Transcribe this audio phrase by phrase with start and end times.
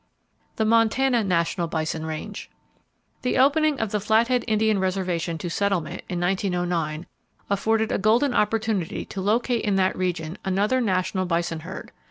[0.55, 2.49] The Montana National Bison Range.
[3.21, 7.05] —The opening of the Flathead Indian Reservation to settlement, in 1909,
[7.51, 11.91] afforded a golden opportunity to locate in that region another national bison herd.